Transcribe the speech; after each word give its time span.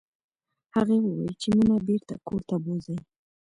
هغې 0.75 0.97
وویل 1.01 1.33
چې 1.41 1.47
مينه 1.57 1.77
بېرته 1.87 2.13
کور 2.27 2.41
ته 2.49 2.55
بوزئ 2.63 2.97